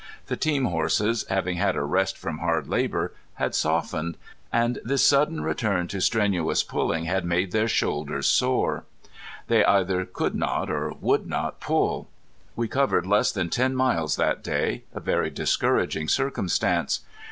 [0.25, 4.17] The team horses, having had a rest from hard labor, had softened,
[4.51, 8.83] and this sudden return to strenuous pulling had made their shoulders sore.
[9.45, 12.09] They either could not or would not pull.
[12.55, 17.01] We covered less than ten miles that day, a very discouraging circumstance.